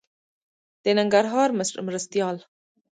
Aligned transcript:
د 0.83 0.85
ننګرهار 0.97 1.49
مرستيال 1.87 2.37